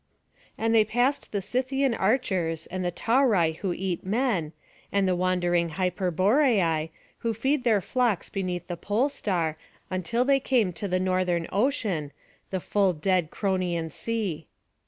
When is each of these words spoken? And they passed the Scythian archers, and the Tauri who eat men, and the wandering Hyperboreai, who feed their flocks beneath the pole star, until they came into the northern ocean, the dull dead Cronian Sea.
And 0.57 0.73
they 0.73 0.83
passed 0.83 1.31
the 1.31 1.43
Scythian 1.43 1.93
archers, 1.93 2.65
and 2.65 2.83
the 2.83 2.91
Tauri 2.91 3.57
who 3.57 3.71
eat 3.71 4.03
men, 4.03 4.51
and 4.91 5.07
the 5.07 5.15
wandering 5.15 5.69
Hyperboreai, 5.73 6.89
who 7.19 7.35
feed 7.35 7.63
their 7.63 7.81
flocks 7.81 8.27
beneath 8.27 8.65
the 8.65 8.75
pole 8.77 9.09
star, 9.09 9.57
until 9.91 10.25
they 10.25 10.39
came 10.39 10.69
into 10.69 10.87
the 10.87 10.99
northern 10.99 11.45
ocean, 11.51 12.11
the 12.49 12.63
dull 12.73 12.93
dead 12.93 13.29
Cronian 13.29 13.91
Sea. 13.91 14.47